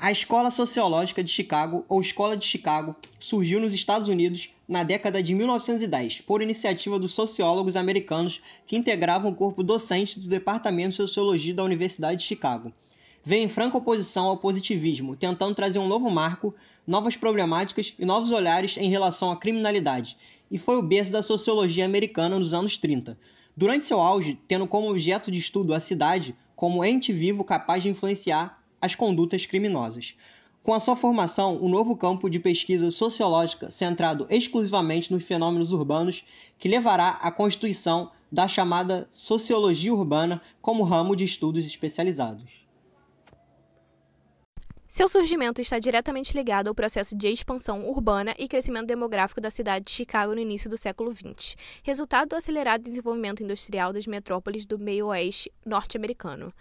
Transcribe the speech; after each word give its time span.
A 0.00 0.12
Escola 0.12 0.48
Sociológica 0.52 1.24
de 1.24 1.30
Chicago, 1.30 1.84
ou 1.88 2.00
Escola 2.00 2.36
de 2.36 2.44
Chicago, 2.44 2.94
surgiu 3.18 3.58
nos 3.58 3.74
Estados 3.74 4.08
Unidos 4.08 4.48
na 4.68 4.84
década 4.84 5.20
de 5.20 5.34
1910, 5.34 6.20
por 6.20 6.40
iniciativa 6.40 7.00
dos 7.00 7.12
sociólogos 7.12 7.74
americanos 7.74 8.40
que 8.64 8.76
integravam 8.76 9.32
o 9.32 9.34
corpo 9.34 9.60
docente 9.60 10.20
do 10.20 10.28
Departamento 10.28 10.90
de 10.90 10.94
Sociologia 10.94 11.52
da 11.52 11.64
Universidade 11.64 12.20
de 12.20 12.28
Chicago. 12.28 12.72
Veio 13.24 13.42
em 13.42 13.48
franca 13.48 13.76
oposição 13.76 14.26
ao 14.26 14.36
positivismo, 14.36 15.16
tentando 15.16 15.56
trazer 15.56 15.80
um 15.80 15.88
novo 15.88 16.08
marco, 16.08 16.54
novas 16.86 17.16
problemáticas 17.16 17.92
e 17.98 18.04
novos 18.04 18.30
olhares 18.30 18.76
em 18.76 18.88
relação 18.88 19.32
à 19.32 19.36
criminalidade, 19.36 20.16
e 20.48 20.58
foi 20.58 20.76
o 20.76 20.82
berço 20.82 21.10
da 21.10 21.24
sociologia 21.24 21.84
americana 21.84 22.38
nos 22.38 22.54
anos 22.54 22.78
30. 22.78 23.18
Durante 23.56 23.84
seu 23.84 23.98
auge, 23.98 24.40
tendo 24.46 24.68
como 24.68 24.88
objeto 24.88 25.28
de 25.28 25.40
estudo 25.40 25.74
a 25.74 25.80
cidade 25.80 26.36
como 26.54 26.84
ente 26.84 27.12
vivo 27.12 27.42
capaz 27.42 27.82
de 27.82 27.88
influenciar 27.88 28.58
as 28.80 28.94
condutas 28.94 29.46
criminosas. 29.46 30.14
Com 30.62 30.74
a 30.74 30.80
sua 30.80 30.96
formação, 30.96 31.58
um 31.62 31.68
novo 31.68 31.96
campo 31.96 32.28
de 32.28 32.38
pesquisa 32.38 32.90
sociológica 32.90 33.70
centrado 33.70 34.26
exclusivamente 34.28 35.12
nos 35.12 35.24
fenômenos 35.24 35.72
urbanos, 35.72 36.24
que 36.58 36.68
levará 36.68 37.10
à 37.22 37.30
constituição 37.30 38.10
da 38.30 38.46
chamada 38.46 39.08
sociologia 39.12 39.94
urbana 39.94 40.42
como 40.60 40.84
ramo 40.84 41.16
de 41.16 41.24
estudos 41.24 41.64
especializados. 41.64 42.68
Seu 44.86 45.06
surgimento 45.06 45.60
está 45.60 45.78
diretamente 45.78 46.34
ligado 46.34 46.68
ao 46.68 46.74
processo 46.74 47.14
de 47.14 47.28
expansão 47.28 47.86
urbana 47.88 48.34
e 48.38 48.48
crescimento 48.48 48.86
demográfico 48.86 49.38
da 49.38 49.50
cidade 49.50 49.84
de 49.84 49.90
Chicago 49.90 50.34
no 50.34 50.40
início 50.40 50.70
do 50.70 50.78
século 50.78 51.14
XX, 51.14 51.56
resultado 51.82 52.30
do 52.30 52.36
acelerado 52.36 52.84
desenvolvimento 52.84 53.42
industrial 53.42 53.92
das 53.92 54.06
metrópoles 54.06 54.64
do 54.64 54.78
meio-oeste 54.78 55.52
norte-americano. 55.64 56.54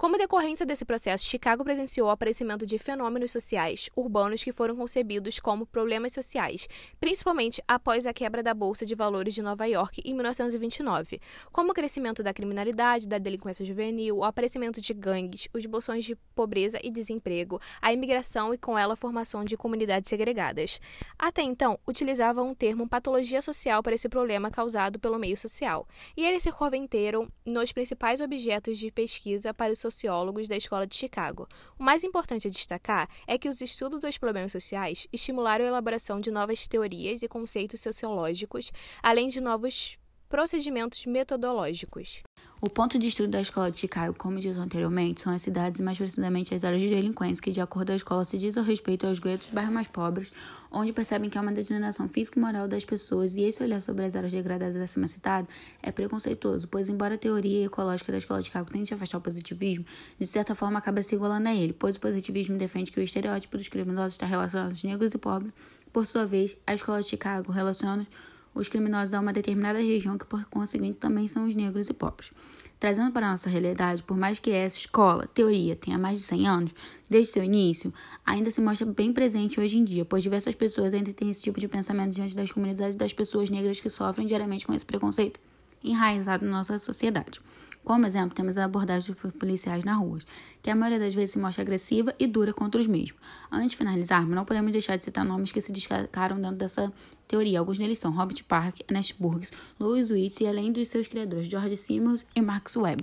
Como 0.00 0.16
decorrência 0.16 0.64
desse 0.64 0.82
processo, 0.86 1.26
Chicago 1.26 1.62
presenciou 1.62 2.08
o 2.08 2.10
aparecimento 2.10 2.64
de 2.64 2.78
fenômenos 2.78 3.30
sociais 3.30 3.90
urbanos 3.94 4.42
que 4.42 4.50
foram 4.50 4.74
concebidos 4.74 5.38
como 5.38 5.66
problemas 5.66 6.14
sociais, 6.14 6.66
principalmente 6.98 7.62
após 7.68 8.06
a 8.06 8.12
quebra 8.14 8.42
da 8.42 8.54
Bolsa 8.54 8.86
de 8.86 8.94
Valores 8.94 9.34
de 9.34 9.42
Nova 9.42 9.66
York 9.66 10.00
em 10.02 10.14
1929, 10.14 11.20
como 11.52 11.72
o 11.72 11.74
crescimento 11.74 12.22
da 12.22 12.32
criminalidade, 12.32 13.06
da 13.06 13.18
delinquência 13.18 13.62
juvenil, 13.62 14.16
o 14.16 14.24
aparecimento 14.24 14.80
de 14.80 14.94
gangues, 14.94 15.50
os 15.52 15.66
bolsões 15.66 16.02
de 16.02 16.16
pobreza 16.34 16.80
e 16.82 16.90
desemprego, 16.90 17.60
a 17.82 17.92
imigração 17.92 18.54
e 18.54 18.56
com 18.56 18.78
ela 18.78 18.94
a 18.94 18.96
formação 18.96 19.44
de 19.44 19.54
comunidades 19.54 20.08
segregadas. 20.08 20.80
Até 21.18 21.42
então, 21.42 21.78
utilizavam 21.86 22.50
o 22.50 22.56
termo 22.56 22.88
patologia 22.88 23.42
social 23.42 23.82
para 23.82 23.94
esse 23.94 24.08
problema 24.08 24.50
causado 24.50 24.98
pelo 24.98 25.18
meio 25.18 25.36
social, 25.36 25.86
e 26.16 26.24
eles 26.24 26.42
se 26.42 26.50
converteram 26.50 27.28
nos 27.44 27.70
principais 27.70 28.22
objetos 28.22 28.78
de 28.78 28.90
pesquisa 28.90 29.52
para 29.52 29.74
os 29.74 29.89
sociólogos 29.90 30.48
da 30.48 30.56
Escola 30.56 30.86
de 30.86 30.96
Chicago. 30.96 31.48
O 31.78 31.82
mais 31.82 32.02
importante 32.04 32.46
a 32.46 32.50
destacar 32.50 33.08
é 33.26 33.36
que 33.36 33.48
os 33.48 33.60
estudos 33.60 34.00
dos 34.00 34.16
problemas 34.16 34.52
sociais 34.52 35.06
estimularam 35.12 35.64
a 35.64 35.68
elaboração 35.68 36.20
de 36.20 36.30
novas 36.30 36.66
teorias 36.66 37.22
e 37.22 37.28
conceitos 37.28 37.80
sociológicos, 37.80 38.72
além 39.02 39.28
de 39.28 39.40
novos 39.40 39.98
procedimentos 40.30 41.04
metodológicos. 41.06 42.22
O 42.62 42.70
ponto 42.70 42.98
de 42.98 43.08
estudo 43.08 43.30
da 43.30 43.40
escola 43.40 43.68
de 43.68 43.78
Chicago, 43.78 44.14
como 44.16 44.38
dito 44.38 44.60
anteriormente, 44.60 45.22
são 45.22 45.32
as 45.32 45.42
cidades 45.42 45.80
e 45.80 45.82
mais 45.82 45.98
precisamente 45.98 46.54
as 46.54 46.62
áreas 46.62 46.80
de 46.80 46.88
delinquência 46.88 47.42
que, 47.42 47.50
de 47.50 47.60
acordo 47.60 47.86
com 47.86 47.92
a 47.92 47.96
escola, 47.96 48.24
se 48.24 48.38
diz 48.38 48.56
ao 48.56 48.62
respeito 48.62 49.08
aos 49.08 49.18
guetos 49.18 49.48
dos 49.48 49.54
bairros 49.54 49.74
mais 49.74 49.88
pobres, 49.88 50.32
onde 50.70 50.92
percebem 50.92 51.28
que 51.28 51.36
há 51.36 51.40
uma 51.40 51.50
degeneração 51.50 52.08
física 52.08 52.38
e 52.38 52.42
moral 52.42 52.68
das 52.68 52.84
pessoas, 52.84 53.34
e 53.34 53.42
esse 53.42 53.60
olhar 53.60 53.82
sobre 53.82 54.04
as 54.04 54.14
áreas 54.14 54.30
degradadas 54.30 54.76
dessa 54.76 55.08
cidade 55.08 55.48
é 55.82 55.90
preconceituoso, 55.90 56.68
pois 56.68 56.88
embora 56.88 57.16
a 57.16 57.18
teoria 57.18 57.66
ecológica 57.66 58.12
da 58.12 58.18
escola 58.18 58.38
de 58.38 58.46
Chicago 58.46 58.70
tente 58.70 58.94
afastar 58.94 59.18
o 59.18 59.20
positivismo, 59.20 59.84
de 60.16 60.26
certa 60.26 60.54
forma 60.54 60.78
acaba 60.78 61.02
se 61.02 61.16
igualando 61.16 61.48
a 61.48 61.54
ele, 61.54 61.72
pois 61.72 61.96
o 61.96 62.00
positivismo 62.00 62.56
defende 62.56 62.92
que 62.92 63.00
o 63.00 63.02
estereótipo 63.02 63.56
dos 63.56 63.66
criminosos 63.66 64.14
está 64.14 64.26
relacionado 64.26 64.70
aos 64.70 64.84
negros 64.84 65.12
e 65.12 65.18
pobres, 65.18 65.52
por 65.92 66.06
sua 66.06 66.24
vez, 66.24 66.56
a 66.68 66.74
escola 66.74 67.02
de 67.02 67.08
Chicago 67.08 67.50
relaciona 67.50 68.06
os 68.54 68.68
criminosos 68.68 69.14
a 69.14 69.20
uma 69.20 69.32
determinada 69.32 69.78
região 69.78 70.18
que, 70.18 70.26
por 70.26 70.44
conseguinte, 70.46 70.98
também 70.98 71.28
são 71.28 71.46
os 71.46 71.54
negros 71.54 71.88
e 71.88 71.92
pobres. 71.92 72.30
Trazendo 72.78 73.12
para 73.12 73.26
a 73.26 73.30
nossa 73.32 73.50
realidade, 73.50 74.02
por 74.02 74.16
mais 74.16 74.38
que 74.38 74.50
essa 74.50 74.76
escola, 74.76 75.26
teoria, 75.26 75.76
tenha 75.76 75.98
mais 75.98 76.18
de 76.18 76.24
100 76.24 76.48
anos, 76.48 76.74
desde 77.10 77.32
seu 77.32 77.44
início, 77.44 77.92
ainda 78.24 78.50
se 78.50 78.60
mostra 78.60 78.86
bem 78.86 79.12
presente 79.12 79.60
hoje 79.60 79.76
em 79.76 79.84
dia, 79.84 80.04
pois 80.04 80.22
diversas 80.22 80.54
pessoas 80.54 80.94
ainda 80.94 81.12
têm 81.12 81.30
esse 81.30 81.42
tipo 81.42 81.60
de 81.60 81.68
pensamento 81.68 82.14
diante 82.14 82.34
das 82.34 82.50
comunidades 82.50 82.96
das 82.96 83.12
pessoas 83.12 83.50
negras 83.50 83.80
que 83.80 83.90
sofrem 83.90 84.26
diariamente 84.26 84.66
com 84.66 84.72
esse 84.72 84.84
preconceito 84.84 85.38
enraizado 85.82 86.44
na 86.44 86.52
nossa 86.52 86.78
sociedade. 86.78 87.38
Como 87.84 88.06
exemplo, 88.06 88.34
temos 88.34 88.58
a 88.58 88.64
abordagem 88.64 89.14
dos 89.14 89.32
policiais 89.32 89.84
na 89.84 89.94
rua, 89.94 90.18
que 90.62 90.70
a 90.70 90.76
maioria 90.76 90.98
das 90.98 91.14
vezes 91.14 91.32
se 91.32 91.38
mostra 91.38 91.62
agressiva 91.62 92.14
e 92.18 92.26
dura 92.26 92.52
contra 92.52 92.80
os 92.80 92.86
mesmos. 92.86 93.20
Antes 93.50 93.70
de 93.70 93.76
finalizarmos, 93.76 94.34
não 94.34 94.44
podemos 94.44 94.70
deixar 94.70 94.96
de 94.96 95.04
citar 95.04 95.24
nomes 95.24 95.50
que 95.50 95.60
se 95.60 95.72
destacaram 95.72 96.40
dentro 96.40 96.56
dessa 96.56 96.92
teoria. 97.26 97.58
Alguns 97.58 97.78
deles 97.78 97.98
são 97.98 98.12
Robert 98.12 98.44
Park, 98.44 98.80
Ernest 98.88 99.14
Burgess, 99.18 99.52
Louis 99.78 100.10
Witts 100.10 100.40
e 100.40 100.46
além 100.46 100.72
dos 100.72 100.88
seus 100.88 101.08
criadores 101.08 101.48
George 101.48 101.76
Simmons 101.76 102.26
e 102.36 102.40
Max 102.42 102.76
Weber. 102.76 102.98